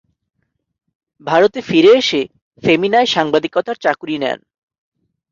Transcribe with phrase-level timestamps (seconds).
[1.27, 2.21] ভারতে ফিরে এসে
[2.63, 4.39] ফেমিনায় সাংবাদিকতার চাকুরী নেন।